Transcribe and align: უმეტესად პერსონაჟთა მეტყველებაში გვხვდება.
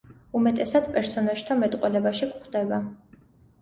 უმეტესად 0.39 0.87
პერსონაჟთა 0.95 1.61
მეტყველებაში 1.61 2.35
გვხვდება. 2.35 2.85